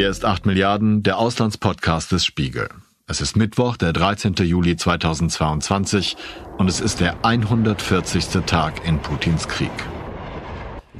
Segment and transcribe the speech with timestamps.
[0.00, 2.70] Hier ist 8 Milliarden, der Auslandspodcast des Spiegel.
[3.06, 4.32] Es ist Mittwoch, der 13.
[4.36, 6.16] Juli 2022
[6.56, 8.46] und es ist der 140.
[8.46, 9.70] Tag in Putins Krieg.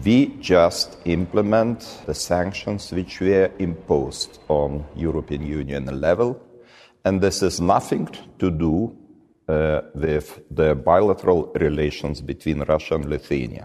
[0.05, 6.37] We just implement the sanctions which were imposed on European Union level
[7.05, 8.07] and this is nothing
[8.39, 8.95] to do
[9.49, 13.65] uh, with the bilateral relations between Russia and Lithuania.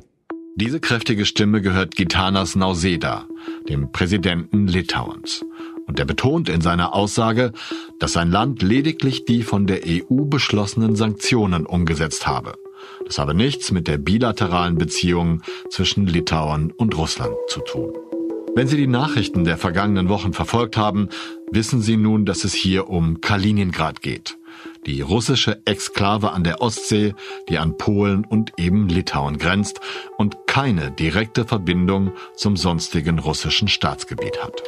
[0.58, 3.27] Diese kräftige Stimme gehört Gitanas Nauseda,
[3.68, 5.44] dem Präsidenten Litauens.
[5.86, 7.52] Und er betont in seiner Aussage,
[8.00, 12.54] dass sein Land lediglich die von der EU beschlossenen Sanktionen umgesetzt habe.
[13.05, 17.92] Das habe nichts mit der bilateralen Beziehung zwischen Litauen und Russland zu tun.
[18.56, 21.09] Wenn Sie die Nachrichten der vergangenen Wochen verfolgt haben,
[21.52, 24.38] wissen Sie nun, dass es hier um Kaliningrad geht
[24.85, 27.13] die russische Exklave an der Ostsee,
[27.49, 29.80] die an Polen und eben Litauen grenzt
[30.17, 34.63] und keine direkte Verbindung zum sonstigen russischen Staatsgebiet hat.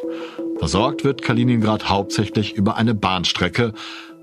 [0.58, 3.74] Versorgt wird Kaliningrad hauptsächlich über eine Bahnstrecke,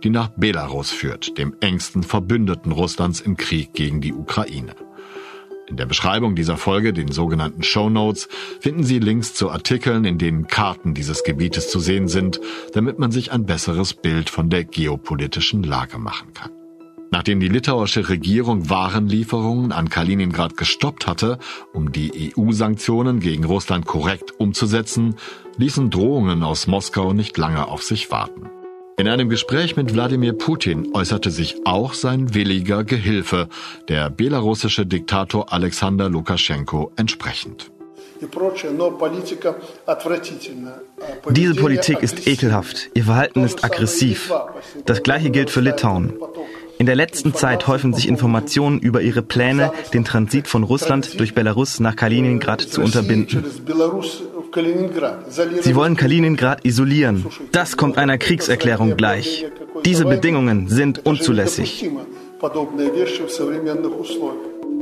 [0.03, 4.75] die nach Belarus führt, dem engsten Verbündeten Russlands im Krieg gegen die Ukraine.
[5.67, 8.29] In der Beschreibung dieser Folge, den sogenannten Show Notes,
[8.61, 12.41] finden Sie Links zu Artikeln, in denen Karten dieses Gebietes zu sehen sind,
[12.75, 16.51] damit man sich ein besseres Bild von der geopolitischen Lage machen kann.
[17.11, 21.39] Nachdem die litauische Regierung Warenlieferungen an Kaliningrad gestoppt hatte,
[21.73, 25.15] um die EU-Sanktionen gegen Russland korrekt umzusetzen,
[25.57, 28.51] ließen Drohungen aus Moskau nicht lange auf sich warten.
[28.97, 33.49] In einem Gespräch mit Wladimir Putin äußerte sich auch sein williger Gehilfe,
[33.89, 37.73] der belarussische Diktator Alexander Lukaschenko, entsprechend.
[41.31, 42.91] Diese Politik ist ekelhaft.
[42.95, 44.33] Ihr Verhalten ist aggressiv.
[44.87, 46.15] Das gleiche gilt für Litauen.
[46.79, 51.35] In der letzten Zeit häufen sich Informationen über ihre Pläne, den Transit von Russland durch
[51.35, 53.45] Belarus nach Kaliningrad zu unterbinden.
[54.55, 57.27] Sie wollen Kaliningrad isolieren.
[57.53, 59.47] Das kommt einer Kriegserklärung gleich.
[59.85, 61.91] Diese Bedingungen sind unzulässig.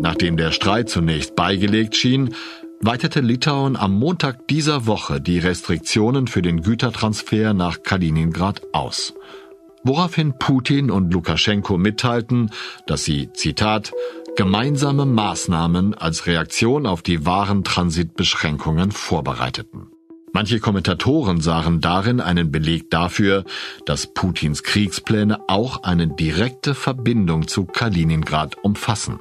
[0.00, 2.34] Nachdem der Streit zunächst beigelegt schien,
[2.80, 9.14] weitete Litauen am Montag dieser Woche die Restriktionen für den Gütertransfer nach Kaliningrad aus
[9.84, 12.50] woraufhin Putin und Lukaschenko mitteilten,
[12.86, 13.92] dass sie, Zitat,
[14.36, 19.88] gemeinsame Maßnahmen als Reaktion auf die Warentransitbeschränkungen vorbereiteten.
[20.32, 23.44] Manche Kommentatoren sahen darin einen Beleg dafür,
[23.84, 29.20] dass Putins Kriegspläne auch eine direkte Verbindung zu Kaliningrad umfassen,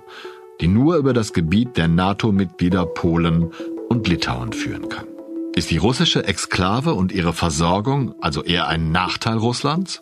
[0.62, 3.52] die nur über das Gebiet der NATO-Mitglieder Polen
[3.90, 5.08] und Litauen führen kann.
[5.54, 10.02] Ist die russische Exklave und ihre Versorgung also eher ein Nachteil Russlands?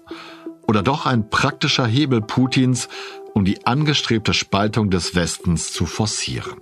[0.69, 2.90] Oder doch ein praktischer Hebel Putins,
[3.34, 6.59] um die angestrebte Spaltung des Westens zu forcieren?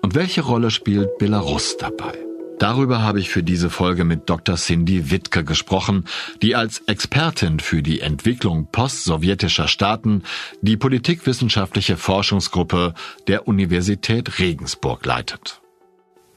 [0.00, 2.16] Und welche Rolle spielt Belarus dabei?
[2.60, 4.54] Darüber habe ich für diese Folge mit Dr.
[4.54, 6.04] Cindy Wittke gesprochen,
[6.40, 10.22] die als Expertin für die Entwicklung postsowjetischer Staaten
[10.62, 12.94] die politikwissenschaftliche Forschungsgruppe
[13.26, 15.60] der Universität Regensburg leitet.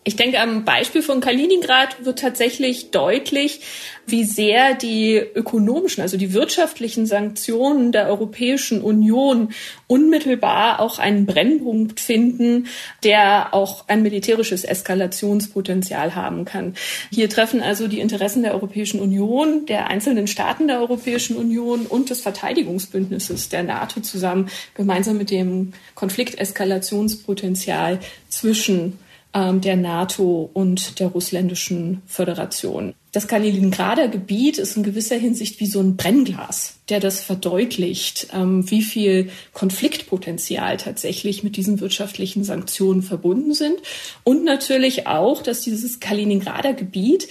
[0.06, 3.62] Ich denke, am Beispiel von Kaliningrad wird tatsächlich deutlich,
[4.06, 9.54] wie sehr die ökonomischen, also die wirtschaftlichen Sanktionen der Europäischen Union
[9.88, 12.68] unmittelbar auch einen Brennpunkt finden,
[13.04, 16.76] der auch ein militärisches Eskalationspotenzial haben kann.
[17.12, 22.10] Hier treffen also die Interessen der Europäischen Union, der einzelnen Staaten der Europäischen Union und
[22.10, 29.00] des Verteidigungsbündnisses der NATO zusammen, gemeinsam mit dem Konflikteskalationspotenzial zwischen
[29.34, 32.94] der NATO und der russländischen Föderation.
[33.14, 38.70] Das Kaliningrader Gebiet ist in gewisser Hinsicht wie so ein Brennglas, der das verdeutlicht, ähm,
[38.72, 43.76] wie viel Konfliktpotenzial tatsächlich mit diesen wirtschaftlichen Sanktionen verbunden sind.
[44.24, 47.28] Und natürlich auch, dass dieses Kaliningrader Gebiet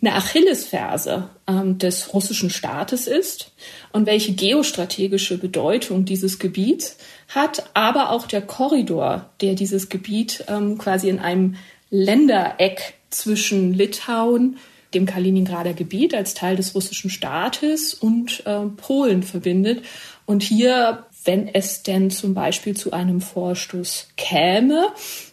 [0.00, 3.50] eine Achillesferse ähm, des russischen Staates ist
[3.92, 6.94] und welche geostrategische Bedeutung dieses Gebiet
[7.28, 11.56] hat, aber auch der Korridor, der dieses Gebiet ähm, quasi in einem
[11.90, 14.56] Ländereck zwischen Litauen,
[14.94, 19.84] dem Kaliningrader Gebiet als Teil des russischen Staates und äh, Polen verbindet.
[20.26, 24.88] Und hier, wenn es denn zum Beispiel zu einem Vorstoß käme,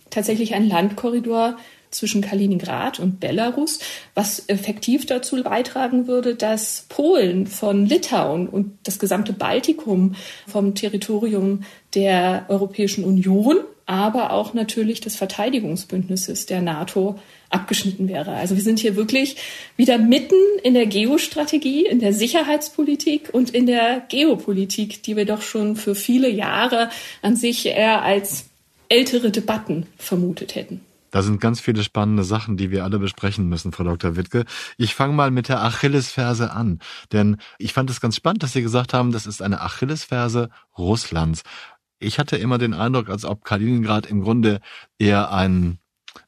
[0.10, 1.58] tatsächlich ein Landkorridor
[1.92, 3.80] zwischen Kaliningrad und Belarus,
[4.16, 10.16] was effektiv dazu beitragen würde, dass Polen von Litauen und das gesamte Baltikum
[10.48, 11.64] vom Territorium
[11.94, 18.34] der Europäischen Union, aber auch natürlich des Verteidigungsbündnisses der NATO abgeschnitten wäre.
[18.36, 19.36] Also wir sind hier wirklich
[19.76, 25.42] wieder mitten in der Geostrategie, in der Sicherheitspolitik und in der Geopolitik, die wir doch
[25.42, 26.90] schon für viele Jahre
[27.22, 28.46] an sich eher als
[28.88, 30.82] ältere Debatten vermutet hätten.
[31.12, 34.16] Da sind ganz viele spannende Sachen, die wir alle besprechen müssen, Frau Dr.
[34.16, 34.46] Wittke.
[34.78, 36.80] Ich fange mal mit der Achillesferse an,
[37.12, 41.44] denn ich fand es ganz spannend, dass Sie gesagt haben, das ist eine Achillesferse Russlands.
[42.02, 44.60] Ich hatte immer den Eindruck, als ob Kaliningrad im Grunde
[44.98, 45.78] eher ein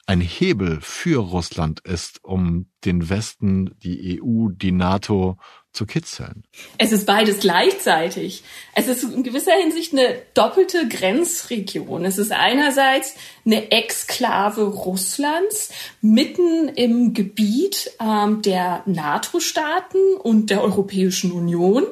[0.06, 5.38] ein Hebel für Russland ist, um den Westen, die EU, die NATO
[5.74, 6.44] zu kitzeln?
[6.78, 8.44] Es ist beides gleichzeitig.
[8.76, 12.06] Es ist in gewisser Hinsicht eine doppelte Grenzregion.
[12.06, 13.16] Es ist einerseits
[13.46, 15.72] eine Exklave Russlands
[16.02, 21.86] mitten im Gebiet ähm, der NATO-Staaten und der Europäischen Union.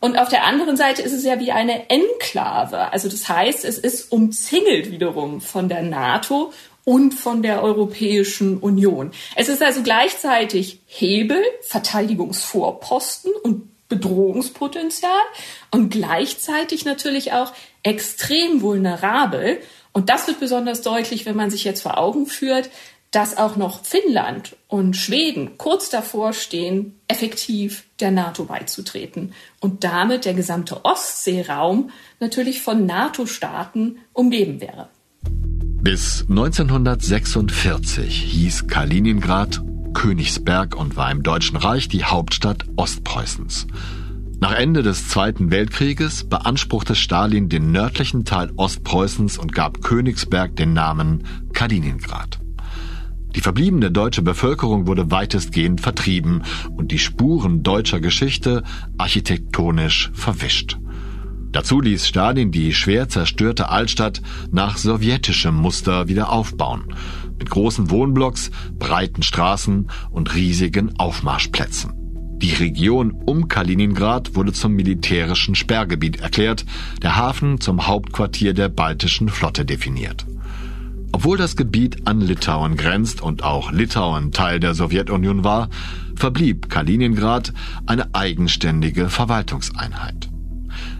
[0.00, 2.92] Und auf der anderen Seite ist es ja wie eine Enklave.
[2.92, 6.52] Also das heißt, es ist umzingelt wiederum von der NATO
[6.84, 9.10] und von der Europäischen Union.
[9.34, 15.10] Es ist also gleichzeitig Hebel, Verteidigungsvorposten und Bedrohungspotenzial
[15.70, 17.52] und gleichzeitig natürlich auch
[17.82, 19.60] extrem vulnerabel.
[19.92, 22.68] Und das wird besonders deutlich, wenn man sich jetzt vor Augen führt,
[23.16, 30.26] dass auch noch Finnland und Schweden kurz davor stehen, effektiv der NATO beizutreten und damit
[30.26, 31.88] der gesamte Ostseeraum
[32.20, 34.90] natürlich von NATO-Staaten umgeben wäre.
[35.80, 39.62] Bis 1946 hieß Kaliningrad
[39.94, 43.66] Königsberg und war im Deutschen Reich die Hauptstadt Ostpreußens.
[44.40, 50.74] Nach Ende des Zweiten Weltkrieges beanspruchte Stalin den nördlichen Teil Ostpreußens und gab Königsberg den
[50.74, 51.24] Namen
[51.54, 52.40] Kaliningrad.
[53.36, 56.42] Die verbliebene deutsche Bevölkerung wurde weitestgehend vertrieben
[56.74, 58.64] und die Spuren deutscher Geschichte
[58.96, 60.78] architektonisch verwischt.
[61.52, 66.84] Dazu ließ Stalin die schwer zerstörte Altstadt nach sowjetischem Muster wieder aufbauen.
[67.38, 71.92] Mit großen Wohnblocks, breiten Straßen und riesigen Aufmarschplätzen.
[72.38, 76.64] Die Region um Kaliningrad wurde zum militärischen Sperrgebiet erklärt,
[77.02, 80.26] der Hafen zum Hauptquartier der baltischen Flotte definiert.
[81.12, 85.68] Obwohl das Gebiet an Litauen grenzt und auch Litauen Teil der Sowjetunion war,
[86.14, 87.52] verblieb Kaliningrad
[87.86, 90.28] eine eigenständige Verwaltungseinheit.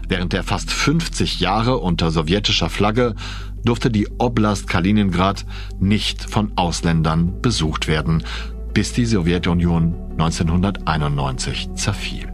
[0.07, 3.15] Während der fast 50 Jahre unter sowjetischer Flagge
[3.63, 5.45] durfte die Oblast Kaliningrad
[5.79, 8.23] nicht von Ausländern besucht werden,
[8.73, 12.31] bis die Sowjetunion 1991 zerfiel.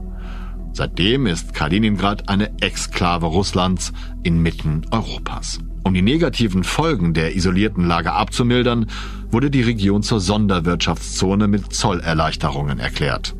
[0.73, 3.93] Seitdem ist Kaliningrad eine Exklave Russlands
[4.23, 5.59] inmitten Europas.
[5.83, 8.87] Um die negativen Folgen der isolierten Lage abzumildern,
[9.29, 13.35] wurde die Region zur Sonderwirtschaftszone mit Zollerleichterungen erklärt.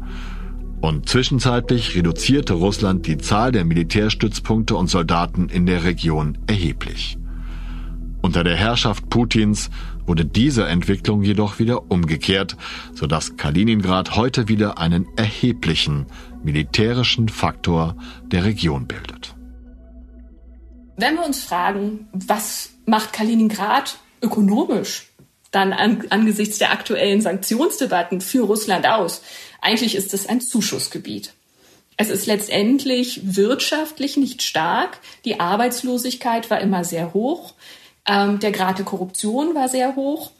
[0.82, 7.18] Und zwischenzeitlich reduzierte Russland die Zahl der Militärstützpunkte und Soldaten in der Region erheblich.
[8.22, 9.70] Unter der Herrschaft Putins
[10.06, 12.58] wurde diese Entwicklung jedoch wieder umgekehrt,
[12.94, 16.06] sodass Kaliningrad heute wieder einen erheblichen
[16.44, 17.96] militärischen Faktor
[18.32, 19.13] der Region bildet.
[20.96, 25.10] Wenn wir uns fragen, was macht Kaliningrad ökonomisch
[25.52, 29.22] dann an, angesichts der aktuellen Sanktionsdebatten für Russland aus,
[29.62, 31.34] eigentlich ist es ein Zuschussgebiet.
[31.96, 35.00] Es ist letztendlich wirtschaftlich nicht stark.
[35.26, 37.54] Die Arbeitslosigkeit war immer sehr hoch.
[38.08, 40.32] Ähm, der Grad der Korruption war sehr hoch.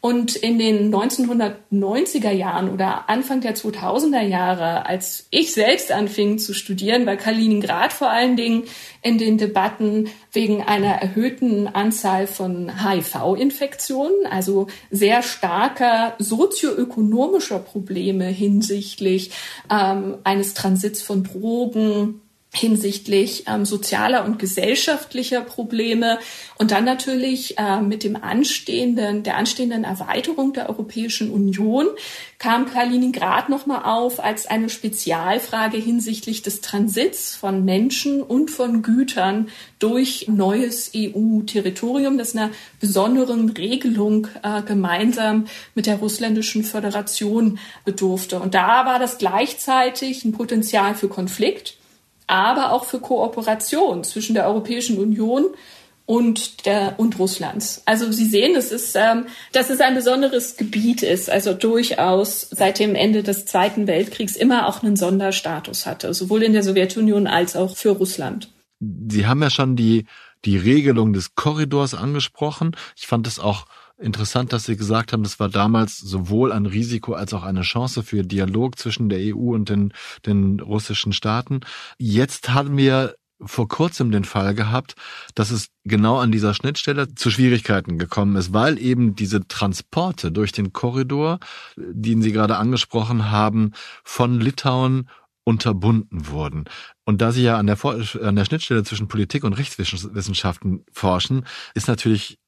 [0.00, 6.54] Und in den 1990er Jahren oder Anfang der 2000er Jahre, als ich selbst anfing zu
[6.54, 8.64] studieren, war Kaliningrad vor allen Dingen
[9.02, 19.30] in den Debatten wegen einer erhöhten Anzahl von HIV-Infektionen, also sehr starker sozioökonomischer Probleme hinsichtlich
[19.70, 22.20] ähm, eines Transits von Drogen,
[22.54, 26.18] hinsichtlich ähm, sozialer und gesellschaftlicher Probleme
[26.58, 31.86] und dann natürlich äh, mit dem anstehenden der anstehenden Erweiterung der Europäischen Union
[32.38, 39.48] kam Kaliningrad nochmal auf als eine Spezialfrage hinsichtlich des Transits von Menschen und von Gütern
[39.78, 48.40] durch neues EU-Territorium, das einer besonderen Regelung äh, gemeinsam mit der russländischen Föderation bedurfte.
[48.40, 51.78] Und da war das gleichzeitig ein Potenzial für Konflikt
[52.26, 55.46] aber auch für Kooperation zwischen der Europäischen Union
[56.06, 57.82] und der und Russlands.
[57.86, 62.78] Also Sie sehen, es ist, ähm, dass es ein besonderes Gebiet ist, also durchaus seit
[62.78, 67.56] dem Ende des Zweiten Weltkriegs immer auch einen Sonderstatus hatte, sowohl in der Sowjetunion als
[67.56, 68.50] auch für Russland.
[68.80, 70.06] Sie haben ja schon die
[70.44, 72.76] die Regelung des Korridors angesprochen.
[72.96, 73.66] Ich fand es auch
[74.02, 78.02] interessant, dass Sie gesagt haben, das war damals sowohl ein Risiko als auch eine Chance
[78.02, 79.92] für Dialog zwischen der EU und den,
[80.26, 81.60] den russischen Staaten.
[81.98, 84.94] Jetzt haben wir vor kurzem den Fall gehabt,
[85.34, 90.52] dass es genau an dieser Schnittstelle zu Schwierigkeiten gekommen ist, weil eben diese Transporte durch
[90.52, 91.40] den Korridor,
[91.76, 93.72] den Sie gerade angesprochen haben,
[94.04, 95.08] von Litauen
[95.44, 96.64] unterbunden wurden.
[97.04, 101.44] Und da Sie ja an der, an der Schnittstelle zwischen Politik und Rechtswissenschaften forschen,
[101.74, 102.38] ist natürlich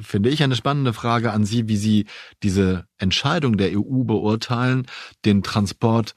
[0.00, 2.06] finde ich, eine spannende Frage an Sie, wie Sie
[2.42, 4.86] diese Entscheidung der EU beurteilen,
[5.24, 6.14] den Transport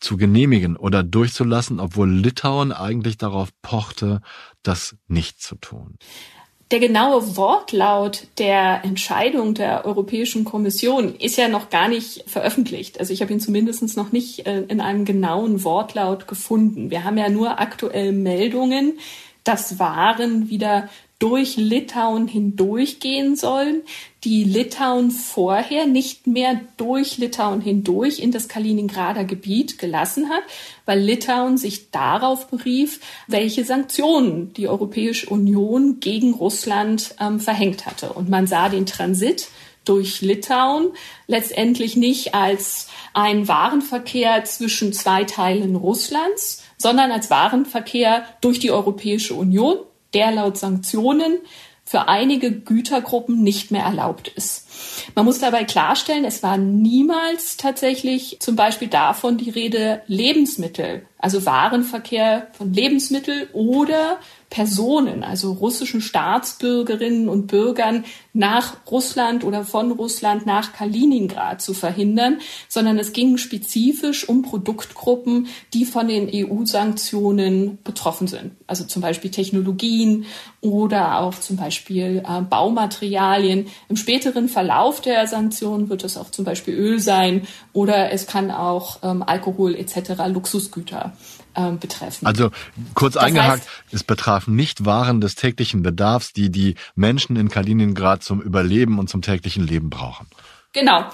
[0.00, 4.20] zu genehmigen oder durchzulassen, obwohl Litauen eigentlich darauf pochte,
[4.62, 5.96] das nicht zu tun.
[6.70, 13.00] Der genaue Wortlaut der Entscheidung der Europäischen Kommission ist ja noch gar nicht veröffentlicht.
[13.00, 16.90] Also ich habe ihn zumindest noch nicht äh, in einem genauen Wortlaut gefunden.
[16.90, 18.98] Wir haben ja nur aktuell Meldungen,
[19.44, 23.82] dass Waren wieder durch Litauen hindurchgehen sollen,
[24.22, 30.42] die Litauen vorher nicht mehr durch Litauen hindurch in das Kaliningrader Gebiet gelassen hat,
[30.86, 38.12] weil Litauen sich darauf berief, welche Sanktionen die Europäische Union gegen Russland ähm, verhängt hatte.
[38.12, 39.48] Und man sah den Transit
[39.84, 40.90] durch Litauen
[41.26, 49.34] letztendlich nicht als ein Warenverkehr zwischen zwei Teilen Russlands, sondern als Warenverkehr durch die Europäische
[49.34, 49.78] Union
[50.14, 51.38] der laut Sanktionen
[51.88, 54.68] für einige Gütergruppen nicht mehr erlaubt ist.
[55.14, 61.46] Man muss dabei klarstellen, es war niemals tatsächlich zum Beispiel davon die Rede, Lebensmittel, also
[61.46, 64.18] Warenverkehr von Lebensmitteln oder
[64.50, 72.38] Personen, also russischen Staatsbürgerinnen und Bürgern nach Russland oder von Russland nach Kaliningrad zu verhindern,
[72.68, 78.52] sondern es ging spezifisch um Produktgruppen, die von den EU-Sanktionen betroffen sind.
[78.66, 80.24] Also zum Beispiel Technologien
[80.62, 83.66] oder auch zum Beispiel äh, Baumaterialien.
[83.88, 88.50] Im späteren Verlauf der Sanktionen wird es auch zum Beispiel Öl sein oder es kann
[88.50, 90.22] auch ähm, Alkohol etc.
[90.28, 91.12] Luxusgüter
[91.58, 92.26] ähm, betreffen.
[92.26, 92.50] Also
[92.94, 97.48] kurz das eingehakt, heißt, es betraf nicht Waren des täglichen Bedarfs, die die Menschen in
[97.48, 100.26] Kaliningrad zum Überleben und zum täglichen Leben brauchen.
[100.72, 101.04] Genau.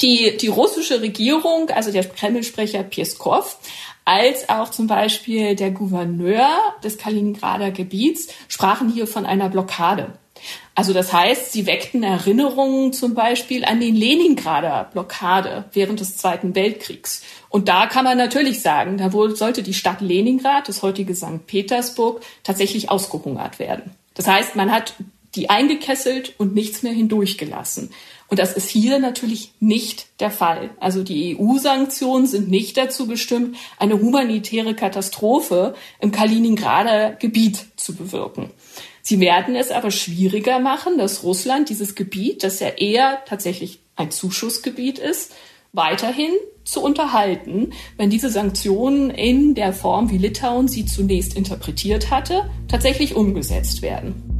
[0.00, 3.58] Die, die russische Regierung, also der Kreml-Sprecher Peskov,
[4.04, 6.48] als auch zum Beispiel der Gouverneur
[6.82, 10.12] des Kaliningrader Gebiets sprachen hier von einer Blockade.
[10.74, 16.54] Also das heißt, sie weckten Erinnerungen zum Beispiel an die Leningrader Blockade während des Zweiten
[16.54, 17.22] Weltkriegs.
[17.50, 21.46] Und da kann man natürlich sagen, da sollte die Stadt Leningrad, das heutige St.
[21.46, 23.92] Petersburg, tatsächlich ausgehungert werden.
[24.14, 24.94] Das heißt, man hat
[25.34, 27.90] die eingekesselt und nichts mehr hindurchgelassen.
[28.32, 30.70] Und das ist hier natürlich nicht der Fall.
[30.80, 38.48] Also die EU-Sanktionen sind nicht dazu bestimmt, eine humanitäre Katastrophe im Kaliningrader Gebiet zu bewirken.
[39.02, 44.10] Sie werden es aber schwieriger machen, dass Russland dieses Gebiet, das ja eher tatsächlich ein
[44.10, 45.34] Zuschussgebiet ist,
[45.74, 46.32] weiterhin
[46.64, 53.14] zu unterhalten, wenn diese Sanktionen in der Form, wie Litauen sie zunächst interpretiert hatte, tatsächlich
[53.14, 54.31] umgesetzt werden.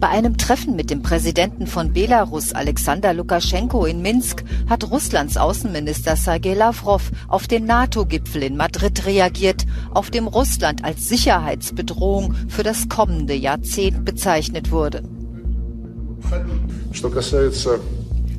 [0.00, 6.16] Bei einem Treffen mit dem Präsidenten von Belarus, Alexander Lukaschenko, in Minsk hat Russlands Außenminister
[6.16, 12.88] Sergei Lavrov auf den NATO-Gipfel in Madrid reagiert, auf dem Russland als Sicherheitsbedrohung für das
[12.88, 15.02] kommende Jahrzehnt bezeichnet wurde.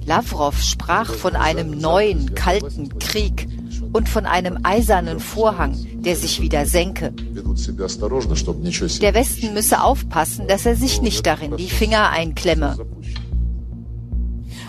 [0.07, 3.47] Lavrov sprach von einem neuen, kalten Krieg
[3.93, 7.11] und von einem eisernen Vorhang, der sich wieder senke.
[7.11, 12.77] Der Westen müsse aufpassen, dass er sich nicht darin die Finger einklemme.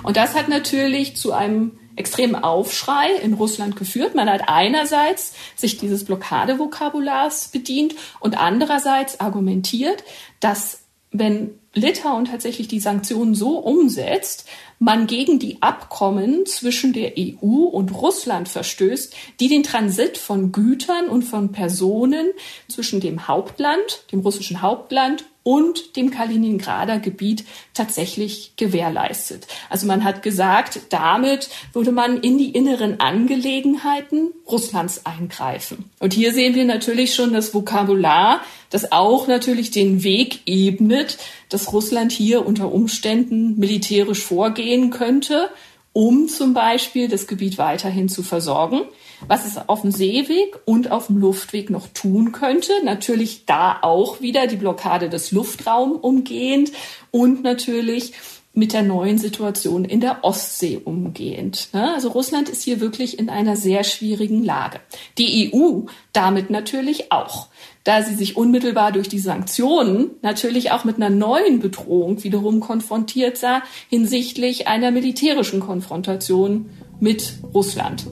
[0.03, 4.15] Und das hat natürlich zu einem extremen Aufschrei in Russland geführt.
[4.15, 10.03] Man hat einerseits sich dieses Blockadevokabulars bedient und andererseits argumentiert,
[10.41, 14.49] dass wenn Litauen tatsächlich die Sanktionen so umsetzt,
[14.83, 21.09] man gegen die Abkommen zwischen der EU und Russland verstößt, die den Transit von Gütern
[21.09, 22.33] und von Personen
[22.69, 27.45] zwischen dem Hauptland, dem russischen Hauptland und dem Kaliningrader Gebiet
[27.75, 29.47] tatsächlich gewährleistet.
[29.69, 35.91] Also man hat gesagt, damit würde man in die inneren Angelegenheiten Russlands eingreifen.
[35.99, 41.19] Und hier sehen wir natürlich schon das Vokabular, das auch natürlich den Weg ebnet,
[41.49, 45.51] dass Russland hier unter Umständen militärisch vorgehen könnte,
[45.93, 48.83] um zum Beispiel das Gebiet weiterhin zu versorgen.
[49.27, 54.21] Was es auf dem Seeweg und auf dem Luftweg noch tun könnte, natürlich da auch
[54.21, 56.73] wieder die Blockade des Luftraums umgehend
[57.11, 58.13] und natürlich
[58.55, 61.69] mit der neuen Situation in der Ostsee umgehend.
[61.73, 64.81] Also Russland ist hier wirklich in einer sehr schwierigen Lage.
[65.17, 65.83] Die EU
[66.13, 67.49] damit natürlich auch
[67.85, 73.37] da sie sich unmittelbar durch die Sanktionen natürlich auch mit einer neuen Bedrohung wiederum konfrontiert
[73.37, 76.71] sah hinsichtlich einer militärischen Konfrontation
[77.01, 78.07] mit Russland.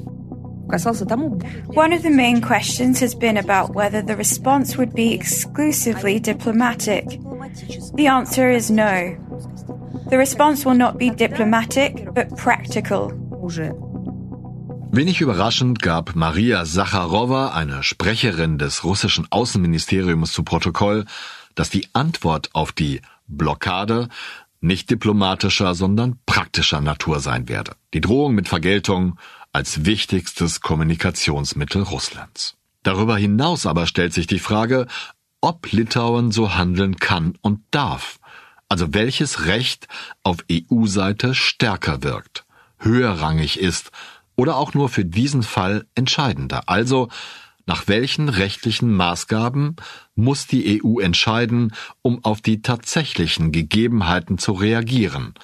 [1.74, 7.18] One of the main questions has been about whether the response would be exclusively diplomatic.
[7.96, 9.16] The answer is no.
[10.10, 13.12] The response will not be diplomatic, but practical.
[14.92, 21.06] Wenig überraschend gab Maria Sacharowa, eine Sprecherin des russischen Außenministeriums, zu Protokoll,
[21.54, 24.08] dass die Antwort auf die Blockade
[24.60, 27.76] nicht diplomatischer, sondern praktischer Natur sein werde.
[27.94, 29.16] Die Drohung mit Vergeltung
[29.52, 32.56] als wichtigstes Kommunikationsmittel Russlands.
[32.82, 34.88] Darüber hinaus aber stellt sich die Frage,
[35.40, 38.18] ob Litauen so handeln kann und darf.
[38.68, 39.86] Also welches Recht
[40.24, 42.44] auf EU-Seite stärker wirkt,
[42.78, 43.92] höherrangig ist
[44.40, 46.62] oder auch nur für diesen Fall entscheidender.
[46.66, 47.08] Also
[47.66, 49.76] nach welchen rechtlichen Maßgaben
[50.14, 55.34] muss die EU entscheiden, um auf die tatsächlichen Gegebenheiten zu reagieren,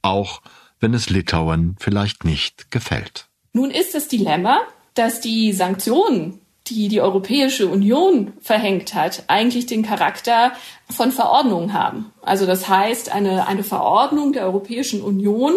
[0.00, 0.40] auch
[0.80, 3.26] wenn es Litauen vielleicht nicht gefällt.
[3.52, 4.60] Nun ist das Dilemma,
[4.94, 10.52] dass die Sanktionen, die die Europäische Union verhängt hat, eigentlich den Charakter
[10.88, 12.12] von Verordnungen haben.
[12.22, 15.56] Also das heißt, eine, eine Verordnung der Europäischen Union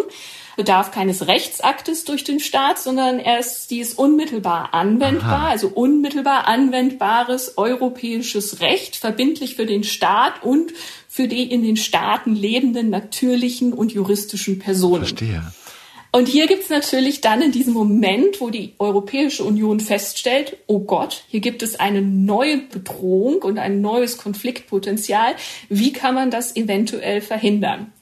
[0.56, 5.48] bedarf keines Rechtsaktes durch den Staat, sondern erst die ist unmittelbar anwendbar, Aha.
[5.48, 10.72] also unmittelbar anwendbares europäisches Recht, verbindlich für den Staat und
[11.08, 15.04] für die in den Staaten lebenden natürlichen und juristischen Personen.
[15.04, 15.52] Verstehe.
[16.14, 21.24] Und hier gibt's natürlich dann in diesem Moment, wo die Europäische Union feststellt, oh Gott,
[21.28, 25.34] hier gibt es eine neue Bedrohung und ein neues Konfliktpotenzial.
[25.70, 27.92] Wie kann man das eventuell verhindern?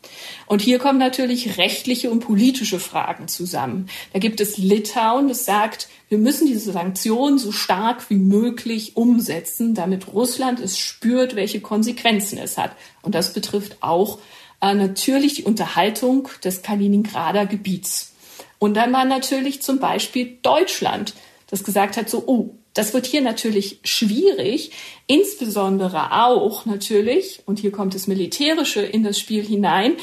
[0.47, 3.89] Und hier kommen natürlich rechtliche und politische Fragen zusammen.
[4.13, 9.77] Da gibt es Litauen, das sagt, wir müssen diese Sanktionen so stark wie möglich umsetzen,
[9.77, 12.73] damit Russland es spürt, welche Konsequenzen es hat.
[13.03, 14.19] Und das betrifft auch
[14.61, 18.13] äh, natürlich die Unterhaltung des Kaliningrader Gebiets.
[18.59, 21.15] Und dann war natürlich zum Beispiel Deutschland,
[21.49, 24.71] das gesagt hat, so, oh, das wird hier natürlich schwierig,
[25.07, 29.95] insbesondere auch natürlich, und hier kommt das Militärische in das Spiel hinein,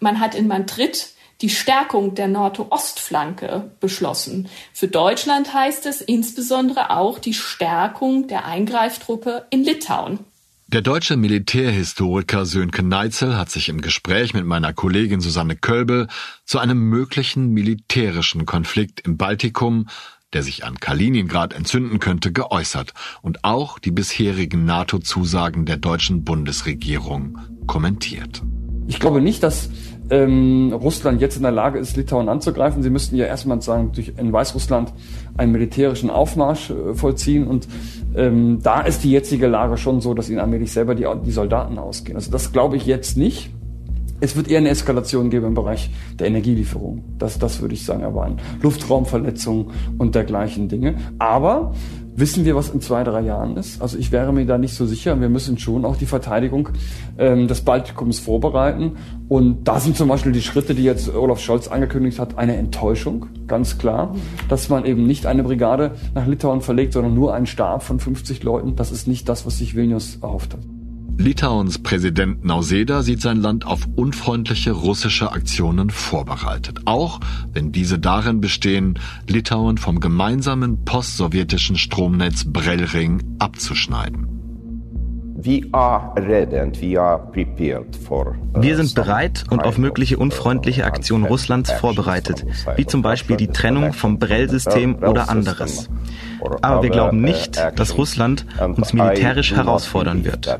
[0.00, 1.10] man hat in Madrid
[1.42, 4.48] die Stärkung der NATO-Ostflanke beschlossen.
[4.72, 10.20] Für Deutschland heißt es insbesondere auch die Stärkung der Eingreiftruppe in Litauen.
[10.68, 16.08] Der deutsche Militärhistoriker Sönke Neitzel hat sich im Gespräch mit meiner Kollegin Susanne Kölbe
[16.44, 19.86] zu einem möglichen militärischen Konflikt im Baltikum,
[20.32, 27.38] der sich an Kaliningrad entzünden könnte, geäußert und auch die bisherigen NATO-Zusagen der deutschen Bundesregierung
[27.68, 28.42] kommentiert.
[28.88, 29.70] Ich glaube nicht, dass
[30.10, 32.82] ähm, Russland jetzt in der Lage ist, Litauen anzugreifen.
[32.82, 34.92] Sie müssten ja erstmal sagen, durch in Weißrussland
[35.36, 37.46] einen militärischen Aufmarsch äh, vollziehen.
[37.46, 37.68] Und
[38.14, 41.78] ähm, da ist die jetzige Lage schon so, dass ihnen allmählich selber die, die Soldaten
[41.78, 42.16] ausgehen.
[42.16, 43.50] Also das glaube ich jetzt nicht.
[44.18, 47.04] Es wird eher eine Eskalation geben im Bereich der Energielieferung.
[47.18, 48.38] Das, das würde ich sagen, erwarten.
[48.62, 49.66] Luftraumverletzungen
[49.98, 50.94] und dergleichen Dinge.
[51.18, 51.74] Aber
[52.18, 53.82] Wissen wir, was in zwei, drei Jahren ist?
[53.82, 55.20] Also ich wäre mir da nicht so sicher.
[55.20, 56.70] Wir müssen schon auch die Verteidigung
[57.18, 58.96] ähm, des Baltikums vorbereiten.
[59.28, 63.26] Und da sind zum Beispiel die Schritte, die jetzt Olaf Scholz angekündigt hat, eine Enttäuschung,
[63.46, 64.14] ganz klar.
[64.48, 68.42] Dass man eben nicht eine Brigade nach Litauen verlegt, sondern nur einen Stab von 50
[68.42, 68.76] Leuten.
[68.76, 70.75] Das ist nicht das, was sich Vilnius erhofft hat.
[71.18, 77.20] Litauens Präsident Nauseda sieht sein Land auf unfreundliche russische Aktionen vorbereitet, auch
[77.52, 84.36] wenn diese darin bestehen, Litauen vom gemeinsamen postsowjetischen Stromnetz Brellring abzuschneiden.
[85.38, 85.62] Wir
[88.76, 92.44] sind bereit und auf mögliche unfreundliche Aktionen Russlands vorbereitet,
[92.76, 95.88] wie zum Beispiel die Trennung vom Brell-System oder anderes.
[96.62, 100.58] Aber wir glauben nicht, dass Russland uns militärisch herausfordern wird.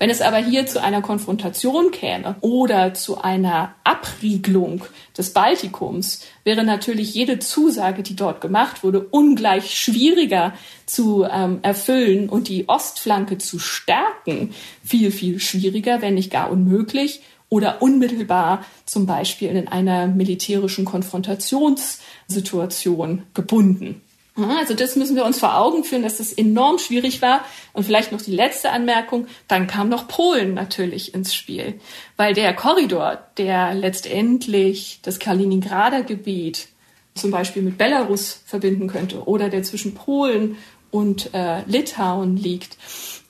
[0.00, 4.82] Wenn es aber hier zu einer Konfrontation käme oder zu einer Abriegelung
[5.16, 10.54] des Baltikums, wäre natürlich jede Zusage, die dort gemacht wurde, ungleich schwieriger
[10.86, 17.20] zu ähm, erfüllen und die Ostflanke zu stärken viel, viel schwieriger, wenn nicht gar unmöglich
[17.50, 24.00] oder unmittelbar zum Beispiel in einer militärischen Konfrontationssituation gebunden.
[24.36, 27.44] Also das müssen wir uns vor Augen führen, dass das enorm schwierig war.
[27.72, 31.80] Und vielleicht noch die letzte Anmerkung, dann kam noch Polen natürlich ins Spiel,
[32.16, 36.68] weil der Korridor, der letztendlich das Kaliningrader Gebiet
[37.14, 40.56] zum Beispiel mit Belarus verbinden könnte oder der zwischen Polen
[40.90, 42.76] und äh, Litauen liegt,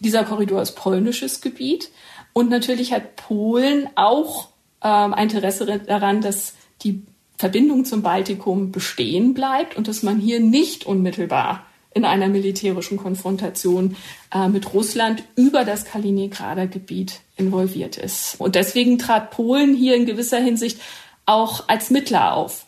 [0.01, 1.91] dieser Korridor ist polnisches Gebiet.
[2.33, 4.49] Und natürlich hat Polen auch
[4.83, 7.03] ähm, ein Interesse daran, dass die
[7.41, 13.97] Verbindung zum Baltikum bestehen bleibt und dass man hier nicht unmittelbar in einer militärischen Konfrontation
[14.31, 18.37] äh, mit Russland über das Kaliningrader Gebiet involviert ist.
[18.39, 20.83] Und deswegen trat Polen hier in gewisser Hinsicht
[21.25, 22.67] auch als Mittler auf.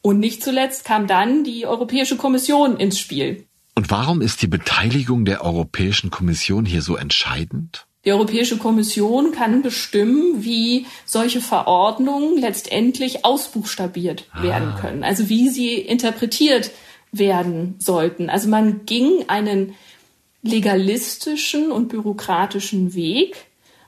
[0.00, 3.44] Und nicht zuletzt kam dann die Europäische Kommission ins Spiel.
[3.74, 7.86] Und warum ist die Beteiligung der Europäischen Kommission hier so entscheidend?
[8.04, 14.42] Die Europäische Kommission kann bestimmen, wie solche Verordnungen letztendlich ausbuchstabiert ah.
[14.42, 16.70] werden können, also wie sie interpretiert
[17.12, 18.28] werden sollten.
[18.28, 19.74] Also man ging einen
[20.42, 23.46] legalistischen und bürokratischen Weg,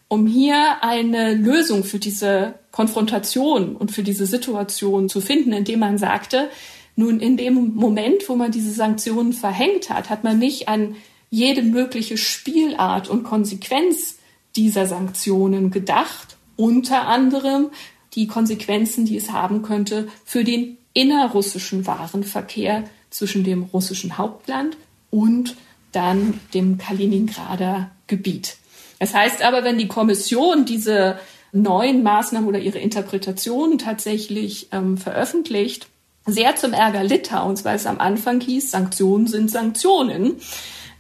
[0.09, 5.99] um hier eine Lösung für diese Konfrontation und für diese Situation zu finden, indem man
[5.99, 6.49] sagte,
[6.95, 10.97] nun in dem Moment, wo man diese Sanktionen verhängt hat, hat man nicht an
[11.37, 14.17] jede mögliche Spielart und Konsequenz
[14.57, 17.67] dieser Sanktionen gedacht, unter anderem
[18.15, 24.79] die Konsequenzen, die es haben könnte für den innerrussischen Warenverkehr zwischen dem russischen Hauptland
[25.11, 25.57] und
[25.93, 28.57] dann dem Kaliningrader Gebiet.
[28.99, 31.19] Das heißt aber, wenn die Kommission diese
[31.53, 35.87] neuen Maßnahmen oder ihre Interpretationen tatsächlich ähm, veröffentlicht,
[36.25, 40.37] sehr zum Ärger Litauens, weil es am Anfang hieß, Sanktionen sind Sanktionen.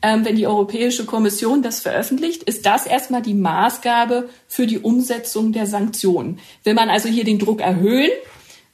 [0.06, 5.52] Ähm, wenn die Europäische Kommission das veröffentlicht, ist das erstmal die Maßgabe für die Umsetzung
[5.52, 6.38] der Sanktionen.
[6.62, 8.12] Will man also hier den Druck erhöhen,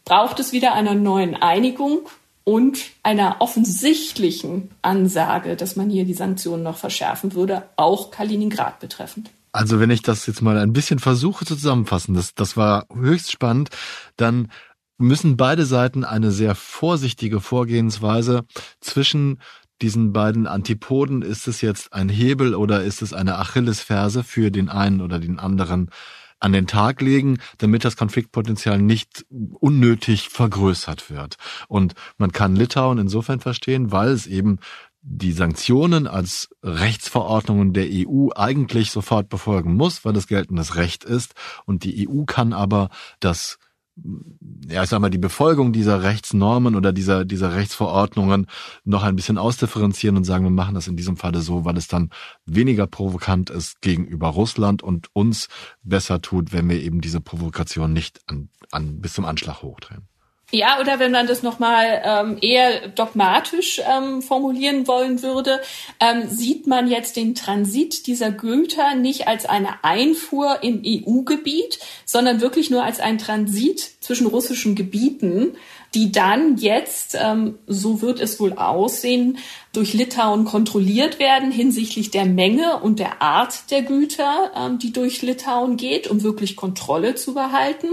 [0.04, 2.00] braucht es wieder einer neuen Einigung
[2.44, 9.30] und einer offensichtlichen Ansage, dass man hier die Sanktionen noch verschärfen würde, auch Kaliningrad betreffend.
[9.52, 13.32] Also wenn ich das jetzt mal ein bisschen versuche zu zusammenfassen, das, das war höchst
[13.32, 13.70] spannend,
[14.18, 14.48] dann
[14.98, 18.44] müssen beide Seiten eine sehr vorsichtige Vorgehensweise
[18.80, 19.40] zwischen
[19.82, 24.68] diesen beiden Antipoden, ist es jetzt ein Hebel oder ist es eine Achillesferse für den
[24.68, 25.90] einen oder den anderen
[26.42, 31.36] an den Tag legen, damit das Konfliktpotenzial nicht unnötig vergrößert wird.
[31.68, 34.58] Und man kann Litauen insofern verstehen, weil es eben
[35.02, 41.34] die Sanktionen als Rechtsverordnungen der EU eigentlich sofort befolgen muss, weil es geltendes Recht ist.
[41.64, 42.88] Und die EU kann aber
[43.20, 43.58] das
[44.68, 48.46] ja, ich sag mal, die Befolgung dieser Rechtsnormen oder dieser, dieser Rechtsverordnungen
[48.84, 51.88] noch ein bisschen ausdifferenzieren und sagen, wir machen das in diesem Falle so, weil es
[51.88, 52.10] dann
[52.46, 55.48] weniger provokant ist gegenüber Russland und uns
[55.82, 60.08] besser tut, wenn wir eben diese Provokation nicht an, an, bis zum Anschlag hochdrehen.
[60.54, 65.62] Ja, oder wenn man das nochmal ähm, eher dogmatisch ähm, formulieren wollen würde,
[65.98, 72.42] ähm, sieht man jetzt den Transit dieser Güter nicht als eine Einfuhr im EU-Gebiet, sondern
[72.42, 75.56] wirklich nur als ein Transit zwischen russischen Gebieten,
[75.94, 79.38] die dann jetzt, ähm, so wird es wohl aussehen,
[79.72, 85.22] durch Litauen kontrolliert werden hinsichtlich der Menge und der Art der Güter, ähm, die durch
[85.22, 87.88] Litauen geht, um wirklich Kontrolle zu behalten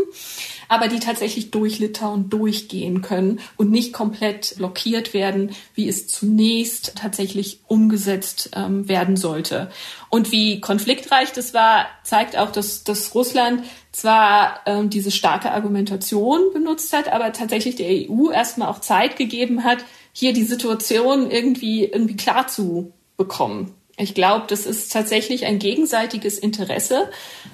[0.70, 6.96] aber die tatsächlich durch Litauen durchgehen können und nicht komplett blockiert werden, wie es zunächst
[6.96, 9.70] tatsächlich umgesetzt ähm, werden sollte.
[10.10, 16.54] Und wie konfliktreich das war, zeigt auch, dass, dass Russland zwar ähm, diese starke Argumentation
[16.54, 21.86] benutzt hat, aber tatsächlich der EU erstmal auch Zeit gegeben hat, hier die Situation irgendwie,
[21.86, 23.74] irgendwie klar zu bekommen.
[24.00, 27.10] Ich glaube, das ist tatsächlich ein gegenseitiges Interesse,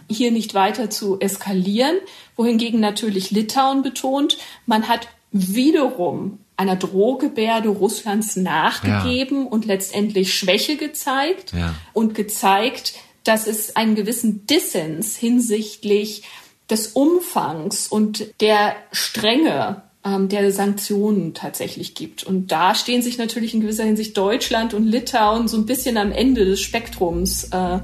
[0.08, 1.98] hier nicht weiter zu eskalieren,
[2.36, 9.50] wohingegen natürlich Litauen betont, man hat wiederum einer Drohgebärde Russlands nachgegeben ja.
[9.50, 11.76] und letztendlich Schwäche gezeigt ja.
[11.94, 16.24] und gezeigt, dass es einen gewissen Dissens hinsichtlich
[16.70, 22.24] des Umfangs und der Strenge ähm, der Sanktionen tatsächlich gibt.
[22.24, 26.12] Und da stehen sich natürlich in gewisser Hinsicht Deutschland und Litauen so ein bisschen am
[26.12, 27.80] Ende des Spektrums äh,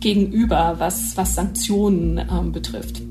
[0.00, 3.02] gegenüber, was, was Sanktionen ähm, betrifft.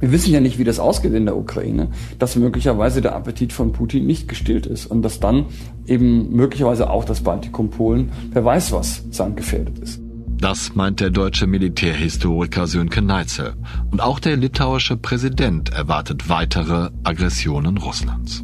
[0.00, 3.72] Wir wissen ja nicht, wie das ausgeht in der Ukraine, dass möglicherweise der Appetit von
[3.72, 5.46] Putin nicht gestillt ist und dass dann
[5.86, 9.02] eben möglicherweise auch das Baltikum Polen, wer weiß was,
[9.36, 10.00] gefährdet ist.
[10.40, 13.54] Das meint der deutsche Militärhistoriker Sönke Neitzel.
[13.90, 18.42] Und auch der litauische Präsident erwartet weitere Aggressionen Russlands.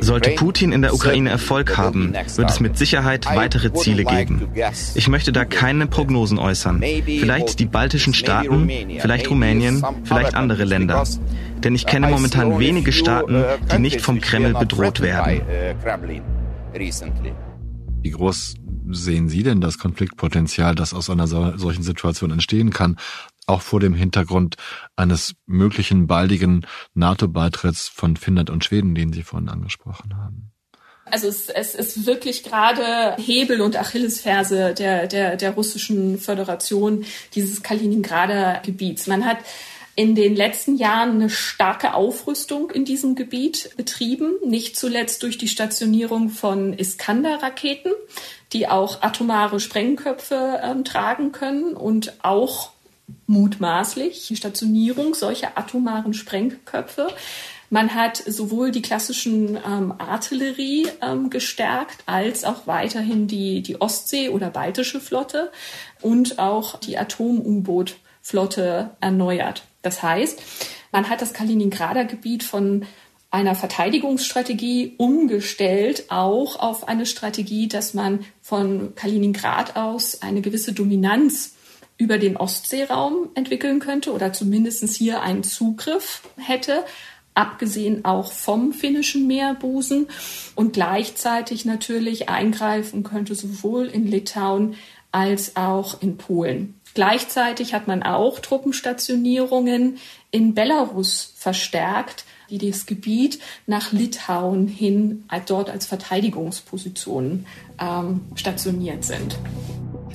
[0.00, 4.48] Sollte Putin in der Ukraine Erfolg haben, wird es mit Sicherheit weitere Ziele geben.
[4.94, 6.80] Ich möchte da keine Prognosen äußern.
[7.04, 11.04] Vielleicht die baltischen Staaten, vielleicht Rumänien, vielleicht andere Länder.
[11.64, 15.40] Denn ich kenne momentan wenige Staaten, die nicht vom Kreml bedroht werden.
[18.02, 18.54] Wie groß
[18.88, 22.96] sehen Sie denn das Konfliktpotenzial, das aus einer solchen Situation entstehen kann,
[23.46, 24.56] auch vor dem Hintergrund
[24.96, 30.50] eines möglichen baldigen NATO-Beitritts von Finnland und Schweden, den Sie vorhin angesprochen haben?
[31.06, 37.62] Also es, es ist wirklich gerade Hebel und Achillesferse der, der, der russischen Föderation dieses
[37.62, 39.06] Kaliningrader Gebiets.
[39.06, 39.38] Man hat
[39.96, 45.48] in den letzten Jahren eine starke Aufrüstung in diesem Gebiet betrieben, nicht zuletzt durch die
[45.48, 47.92] Stationierung von Iskander-Raketen,
[48.52, 52.70] die auch atomare Sprengköpfe ähm, tragen können und auch
[53.26, 57.08] mutmaßlich die Stationierung solcher atomaren Sprengköpfe.
[57.70, 64.28] Man hat sowohl die klassischen ähm, Artillerie ähm, gestärkt als auch weiterhin die, die Ostsee-
[64.28, 65.50] oder Baltische Flotte
[66.00, 69.64] und auch die Atom-U-Boot-Flotte erneuert.
[69.84, 70.42] Das heißt,
[70.90, 72.86] man hat das Kaliningrader Gebiet von
[73.30, 81.54] einer Verteidigungsstrategie umgestellt, auch auf eine Strategie, dass man von Kaliningrad aus eine gewisse Dominanz
[81.96, 86.84] über den Ostseeraum entwickeln könnte oder zumindest hier einen Zugriff hätte,
[87.34, 90.06] abgesehen auch vom finnischen Meerbusen
[90.54, 94.76] und gleichzeitig natürlich eingreifen könnte, sowohl in Litauen
[95.10, 96.80] als auch in Polen.
[96.94, 99.98] Gleichzeitig hat man auch Truppenstationierungen
[100.30, 107.46] in Belarus verstärkt, die das Gebiet nach Litauen hin dort als Verteidigungspositionen
[107.80, 109.36] ähm, stationiert sind.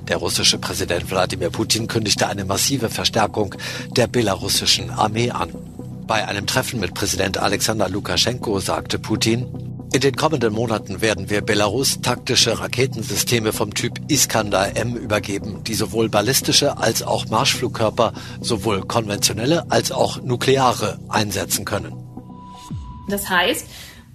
[0.07, 3.55] Der russische Präsident Wladimir Putin kündigte eine massive Verstärkung
[3.95, 5.51] der belarussischen Armee an.
[6.07, 9.45] Bei einem Treffen mit Präsident Alexander Lukaschenko sagte Putin,
[9.91, 15.73] in den kommenden Monaten werden wir Belarus taktische Raketensysteme vom Typ Iskander M übergeben, die
[15.73, 21.93] sowohl ballistische als auch Marschflugkörper, sowohl konventionelle als auch nukleare einsetzen können.
[23.09, 23.65] Das heißt,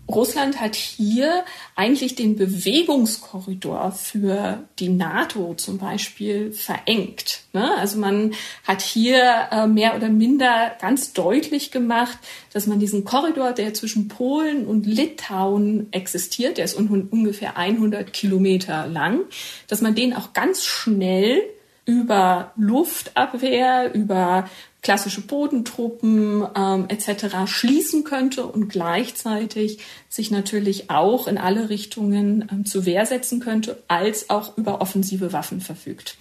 [0.08, 1.44] Russland hat hier
[1.76, 7.40] eigentlich den Bewegungskorridor für die NATO zum Beispiel verengt.
[7.52, 7.74] Ne?
[7.78, 12.18] Also man hat hier äh, mehr oder minder ganz deutlich gemacht,
[12.52, 18.12] dass man diesen Korridor, der zwischen Polen und Litauen existiert, der ist un ungefähr 100
[18.12, 19.20] Kilometer lang,
[19.68, 21.42] dass man den auch ganz schnell
[21.86, 24.48] über Luftabwehr, über
[24.84, 27.46] klassische Bodentruppen ähm, etc.
[27.46, 33.82] schließen könnte und gleichzeitig sich natürlich auch in alle Richtungen ähm, zur Wehr setzen könnte,
[33.88, 36.18] als auch über offensive Waffen verfügt.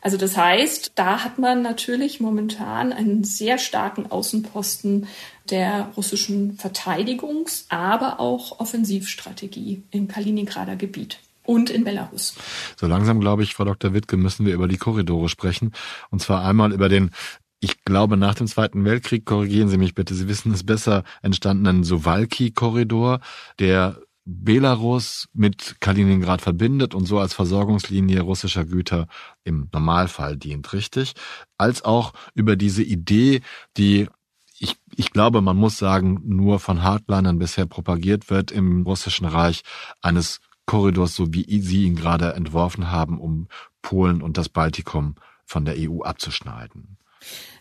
[0.00, 5.06] Also das heißt, da hat man natürlich momentan einen sehr starken Außenposten
[5.50, 12.34] der russischen Verteidigungs-, aber auch Offensivstrategie im Kaliningrader Gebiet und in Belarus.
[12.76, 13.92] So langsam, glaube ich, Frau Dr.
[13.92, 15.72] Wittke, müssen wir über die Korridore sprechen.
[16.10, 17.10] Und zwar einmal über den
[17.60, 21.84] ich glaube, nach dem Zweiten Weltkrieg, korrigieren Sie mich bitte, Sie wissen es besser, entstandenen
[21.84, 23.20] Sowalki-Korridor,
[23.58, 29.08] der Belarus mit Kaliningrad verbindet und so als Versorgungslinie russischer Güter
[29.42, 31.14] im Normalfall dient, richtig?
[31.56, 33.40] Als auch über diese Idee,
[33.78, 34.08] die
[34.60, 39.62] ich, ich glaube, man muss sagen, nur von Hardlinern bisher propagiert wird im russischen Reich
[40.02, 43.48] eines Korridors, so wie Sie ihn gerade entworfen haben, um
[43.80, 45.14] Polen und das Baltikum
[45.46, 46.98] von der EU abzuschneiden.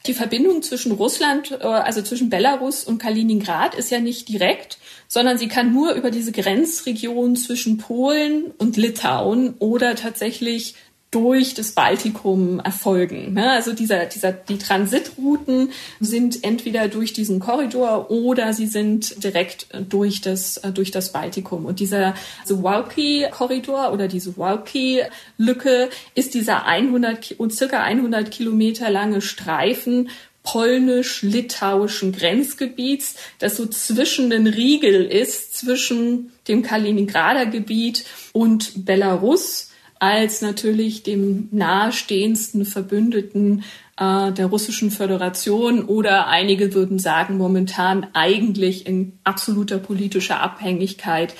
[0.06, 5.38] Die Verbindung zwischen Russland, äh, also zwischen Belarus und Kaliningrad ist ja nicht direkt, sondern
[5.38, 10.76] sie kann nur über diese Grenzregion zwischen Polen und Litauen oder tatsächlich
[11.12, 13.34] durch das Baltikum erfolgen.
[13.34, 13.52] Ne?
[13.52, 20.20] Also dieser, dieser, die Transitrouten sind entweder durch diesen Korridor oder sie sind direkt durch
[20.20, 21.66] das, durch das Baltikum.
[21.66, 22.14] Und dieser
[22.46, 30.10] Suwalki-Korridor oder diese Suwalki-Lücke ist dieser 100 und circa 100 Kilometer lange Streifen
[30.44, 39.67] polnisch-litauischen Grenzgebiets, das so zwischen den Riegel ist, zwischen dem Kaliningrader Gebiet und Belarus
[40.00, 43.64] als natürlich dem nahestehendsten Verbündeten
[43.98, 51.34] äh, der Russischen Föderation oder einige würden sagen momentan eigentlich in absoluter politischer Abhängigkeit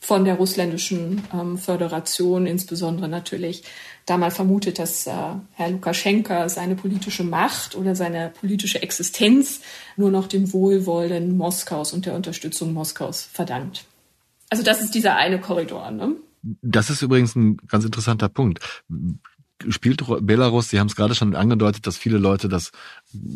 [0.00, 3.64] von der russländischen ähm, Föderation, insbesondere natürlich
[4.06, 5.12] da mal vermutet, dass äh,
[5.54, 9.60] Herr Lukaschenka seine politische Macht oder seine politische Existenz
[9.96, 13.84] nur noch dem Wohlwollen Moskaus und der Unterstützung Moskaus verdankt.
[14.50, 15.90] Also das ist dieser eine Korridor.
[15.90, 16.14] Ne?
[16.42, 18.84] Das ist übrigens ein ganz interessanter Punkt.
[19.68, 22.70] Spielt Belarus, Sie haben es gerade schon angedeutet, dass viele Leute das,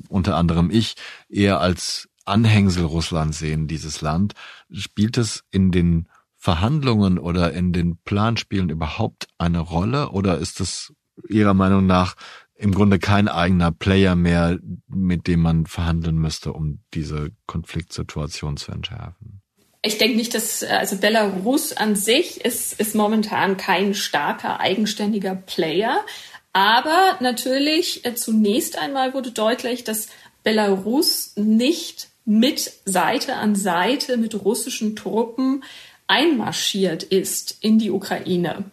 [0.09, 0.95] unter anderem ich,
[1.29, 4.35] eher als Anhängsel Russlands sehen, dieses Land.
[4.71, 10.93] Spielt es in den Verhandlungen oder in den Planspielen überhaupt eine Rolle oder ist es
[11.29, 12.15] Ihrer Meinung nach
[12.55, 18.73] im Grunde kein eigener Player mehr, mit dem man verhandeln müsste, um diese Konfliktsituation zu
[18.73, 19.41] entschärfen?
[19.85, 26.05] Ich denke nicht, dass also Belarus an sich ist, ist momentan kein starker eigenständiger Player.
[26.53, 30.09] Aber natürlich äh, zunächst einmal wurde deutlich, dass
[30.45, 35.64] Belarus nicht mit Seite an Seite mit russischen Truppen
[36.07, 38.64] einmarschiert ist in die Ukraine.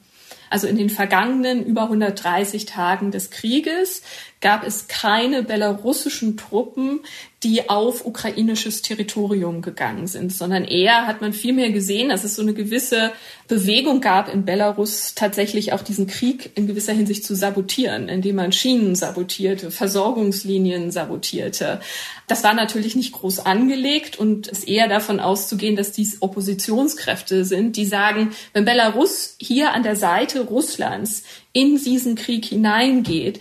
[0.52, 4.02] Also in den vergangenen über 130 Tagen des Krieges
[4.41, 7.02] gab es keine belarussischen Truppen,
[7.43, 12.41] die auf ukrainisches Territorium gegangen sind, sondern eher hat man vielmehr gesehen, dass es so
[12.41, 13.12] eine gewisse
[13.47, 18.52] Bewegung gab in Belarus, tatsächlich auch diesen Krieg in gewisser Hinsicht zu sabotieren, indem man
[18.52, 21.80] Schienen sabotierte, Versorgungslinien sabotierte.
[22.28, 27.78] Das war natürlich nicht groß angelegt und ist eher davon auszugehen, dass dies Oppositionskräfte sind,
[27.78, 31.23] die sagen, wenn Belarus hier an der Seite Russlands
[31.54, 33.39] in diesen Krieg hineingeht,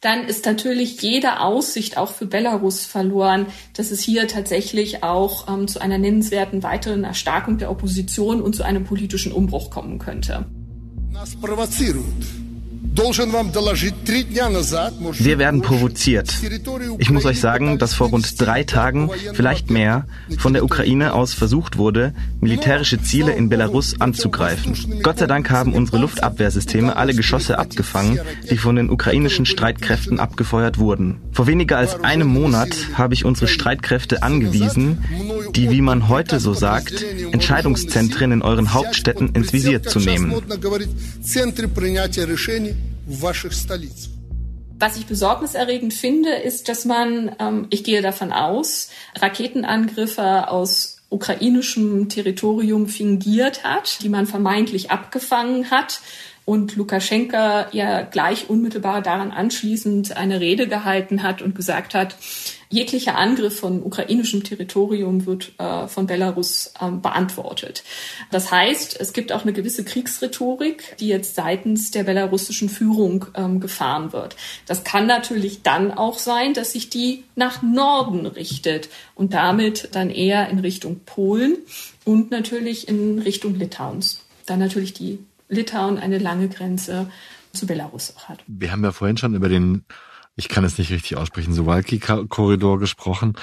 [0.00, 5.68] dann ist natürlich jede Aussicht auch für Belarus verloren, dass es hier tatsächlich auch ähm,
[5.68, 10.46] zu einer nennenswerten weiteren Erstarkung der Opposition und zu einem politischen Umbruch kommen könnte.
[11.10, 11.36] Нас
[15.19, 16.33] wir werden provoziert.
[16.97, 20.07] Ich muss euch sagen, dass vor rund drei Tagen, vielleicht mehr,
[20.39, 25.01] von der Ukraine aus versucht wurde, militärische Ziele in Belarus anzugreifen.
[25.03, 30.79] Gott sei Dank haben unsere Luftabwehrsysteme alle Geschosse abgefangen, die von den ukrainischen Streitkräften abgefeuert
[30.79, 31.17] wurden.
[31.31, 35.03] Vor weniger als einem Monat habe ich unsere Streitkräfte angewiesen,
[35.55, 40.33] die, wie man heute so sagt, Entscheidungszentren in euren Hauptstädten ins Visier zu nehmen.
[44.79, 52.09] Was ich besorgniserregend finde, ist, dass man, ähm, ich gehe davon aus, Raketenangriffe aus ukrainischem
[52.09, 56.01] Territorium fingiert hat, die man vermeintlich abgefangen hat
[56.47, 62.15] und Lukaschenka ja gleich unmittelbar daran anschließend eine Rede gehalten hat und gesagt hat,
[62.69, 67.83] Jeglicher Angriff von ukrainischem Territorium wird äh, von Belarus ähm, beantwortet.
[68.31, 73.59] Das heißt, es gibt auch eine gewisse Kriegsrhetorik, die jetzt seitens der belarussischen Führung ähm,
[73.59, 74.37] gefahren wird.
[74.65, 80.09] Das kann natürlich dann auch sein, dass sich die nach Norden richtet und damit dann
[80.09, 81.57] eher in Richtung Polen
[82.05, 84.25] und natürlich in Richtung Litauens.
[84.45, 87.09] Dann natürlich die Litauen eine lange Grenze
[87.53, 88.43] zu Belarus auch hat.
[88.47, 89.85] Wir haben ja vorhin schon über den
[90.39, 93.33] ich kann es nicht richtig aussprechen, Suwalki-Korridor gesprochen.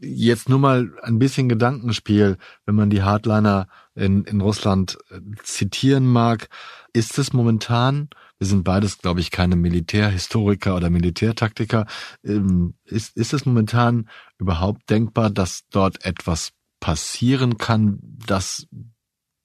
[0.00, 6.06] Jetzt nur mal ein bisschen Gedankenspiel, wenn man die Hardliner in, in Russland äh, zitieren
[6.06, 6.48] mag.
[6.94, 11.84] Ist es momentan, wir sind beides, glaube ich, keine Militärhistoriker oder Militärtaktiker,
[12.24, 18.66] ähm, ist, ist es momentan überhaupt denkbar, dass dort etwas passieren kann, dass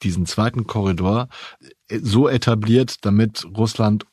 [0.04, 1.30] diesen zweiten Korridor
[1.88, 4.06] äh, so etabliert, damit Russland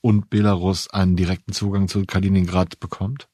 [0.00, 3.28] und Belarus einen direkten Zugang zu Kaliningrad bekommt?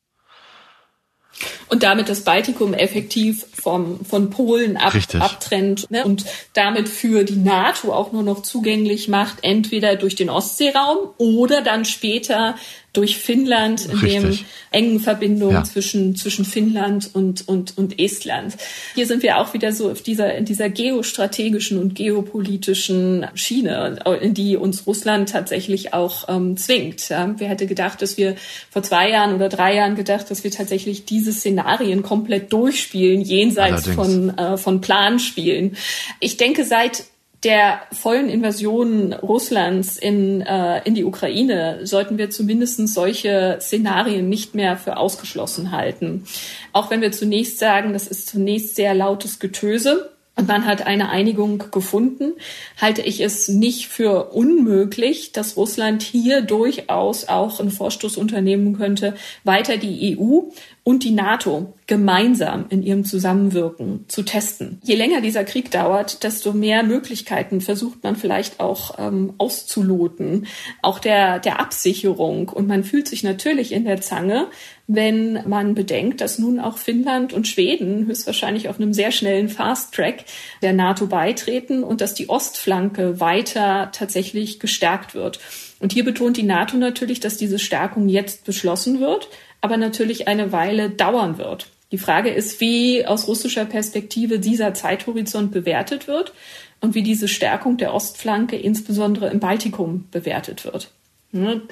[1.69, 6.05] und damit das Baltikum effektiv vom, von Polen ab, abtrennt ne?
[6.05, 11.63] und damit für die NATO auch nur noch zugänglich macht, entweder durch den Ostseeraum oder
[11.63, 12.57] dann später
[12.93, 14.39] durch Finnland in Richtig.
[14.41, 15.65] dem engen Verbindung ja.
[15.65, 18.57] zwischen, zwischen Finnland und, und, und Estland.
[18.95, 24.35] Hier sind wir auch wieder so auf dieser, in dieser geostrategischen und geopolitischen Schiene, in
[24.35, 27.09] die uns Russland tatsächlich auch ähm, zwingt.
[27.11, 28.37] Ja, wer hätte gedacht, dass wir
[28.71, 33.87] vor zwei Jahren oder drei Jahren gedacht, dass wir tatsächlich diese Szenarien komplett durchspielen, jenseits
[33.87, 35.77] von, äh, von Planspielen.
[36.21, 37.05] Ich denke, seit
[37.45, 44.55] der vollen Invasion Russlands in, äh, in die Ukraine sollten wir zumindest solche Szenarien nicht
[44.55, 46.25] mehr für ausgeschlossen halten.
[46.73, 50.11] Auch wenn wir zunächst sagen, das ist zunächst sehr lautes Getöse
[50.47, 52.33] man hat eine Einigung gefunden,
[52.81, 59.15] halte ich es nicht für unmöglich, dass Russland hier durchaus auch einen Vorstoß unternehmen könnte,
[59.45, 60.43] weiter die EU
[60.85, 64.81] und die NATO gemeinsam in ihrem Zusammenwirken zu testen.
[64.83, 70.47] Je länger dieser Krieg dauert, desto mehr Möglichkeiten versucht man vielleicht auch ähm, auszuloten,
[70.81, 72.49] auch der, der Absicherung.
[72.49, 74.47] Und man fühlt sich natürlich in der Zange,
[74.89, 79.95] wenn man bedenkt, dass nun auch Finnland und Schweden höchstwahrscheinlich auf einem sehr schnellen Fast
[79.95, 80.25] Track
[80.63, 85.39] der NATO beitreten und dass die Ostflanke weiter tatsächlich gestärkt wird.
[85.79, 89.29] Und hier betont die NATO natürlich, dass diese Stärkung jetzt beschlossen wird
[89.61, 91.69] aber natürlich eine Weile dauern wird.
[91.91, 96.33] Die Frage ist, wie aus russischer Perspektive dieser Zeithorizont bewertet wird
[96.81, 100.91] und wie diese Stärkung der Ostflanke insbesondere im Baltikum bewertet wird.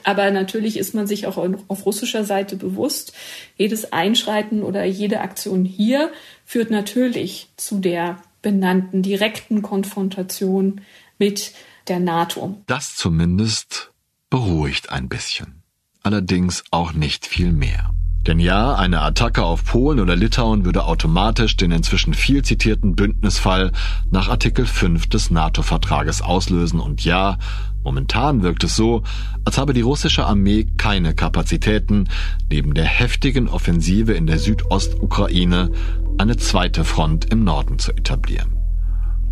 [0.05, 1.39] Aber natürlich ist man sich auch
[1.69, 3.15] auf russischer Seite bewusst,
[3.57, 6.13] jedes Einschreiten oder jede Aktion hier
[6.45, 10.83] führt natürlich zu der benannten direkten Konfrontation
[11.19, 11.53] mit
[11.89, 12.61] der NATO.
[12.67, 13.93] Das zumindest
[14.29, 15.63] beruhigt ein bisschen
[16.07, 17.91] allerdings auch nicht viel mehr.
[18.27, 23.71] Denn ja, eine Attacke auf Polen oder Litauen würde automatisch den inzwischen viel zitierten Bündnisfall
[24.11, 27.39] nach Artikel 5 des NATO-Vertrages auslösen und ja,
[27.85, 29.05] momentan wirkt es so,
[29.45, 32.09] als habe die russische Armee keine Kapazitäten,
[32.51, 35.71] neben der heftigen Offensive in der Südostukraine
[36.19, 38.57] eine zweite Front im Norden zu etablieren.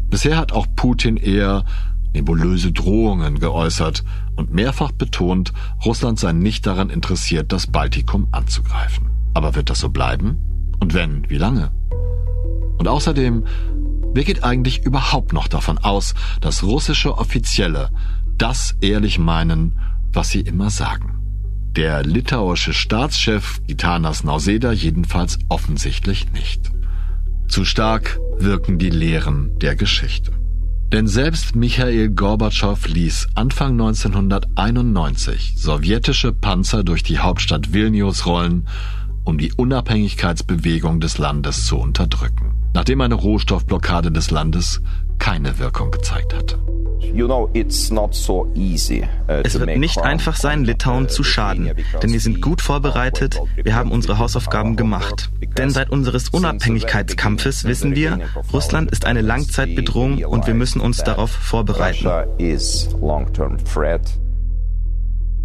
[0.09, 1.64] Bisher hat auch Putin eher
[2.14, 4.04] nebulöse Drohungen geäußert
[4.36, 5.52] und mehrfach betont,
[5.84, 9.10] Russland sei nicht daran interessiert, das Baltikum anzugreifen.
[9.34, 10.38] Aber wird das so bleiben?
[10.80, 11.70] Und wenn, wie lange?
[12.78, 13.44] Und außerdem,
[14.14, 17.90] wer geht eigentlich überhaupt noch davon aus, dass russische Offizielle
[18.38, 19.78] das ehrlich meinen,
[20.12, 21.10] was sie immer sagen?
[21.76, 26.70] Der litauische Staatschef Gitanas Nauseda jedenfalls offensichtlich nicht.
[27.48, 30.32] Zu stark wirken die Lehren der Geschichte.
[30.95, 38.68] Denn selbst Michael Gorbatschow ließ Anfang 1991 sowjetische Panzer durch die Hauptstadt Vilnius rollen,
[39.24, 44.82] um die Unabhängigkeitsbewegung des Landes zu unterdrücken, nachdem eine Rohstoffblockade des Landes
[45.18, 46.58] keine Wirkung gezeigt hatte.
[49.28, 51.70] Uh, es wird nicht einfach sein, Litauen zu schaden,
[52.02, 55.30] denn wir sind gut vorbereitet, wir haben unsere Hausaufgaben gemacht.
[55.56, 58.18] Denn seit unseres Unabhängigkeitskampfes wissen wir,
[58.52, 62.08] Russland ist eine Langzeitbedrohung und wir müssen uns darauf vorbereiten.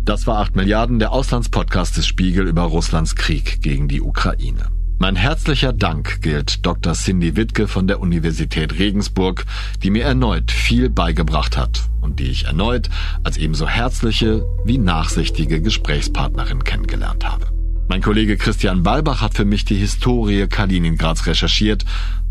[0.05, 4.65] Das war 8 Milliarden, der Auslandspodcast des Spiegel über Russlands Krieg gegen die Ukraine.
[5.02, 6.91] Mein herzlicher Dank gilt Dr.
[6.91, 9.45] Cindy Wittke von der Universität Regensburg,
[9.82, 12.89] die mir erneut viel beigebracht hat und die ich erneut
[13.24, 17.47] als ebenso herzliche wie nachsichtige Gesprächspartnerin kennengelernt habe.
[17.88, 21.86] Mein Kollege Christian Balbach hat für mich die Historie Kaliningrads recherchiert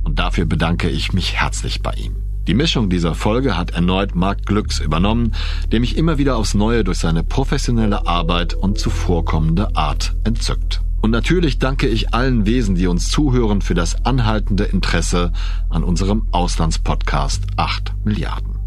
[0.05, 2.17] und dafür bedanke ich mich herzlich bei ihm.
[2.47, 5.33] Die Mischung dieser Folge hat erneut Marc Glücks übernommen,
[5.73, 10.83] der mich immer wieder aufs Neue durch seine professionelle Arbeit und zuvorkommende Art entzückt.
[11.01, 15.33] Und natürlich danke ich allen Wesen, die uns zuhören, für das anhaltende Interesse
[15.71, 18.59] an unserem Auslandspodcast 8 Milliarden.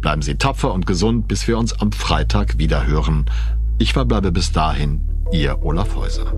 [0.00, 3.26] Bleiben Sie tapfer und gesund, bis wir uns am Freitag wieder hören.
[3.78, 6.32] Ich verbleibe bis dahin, Ihr Olaf Häuser.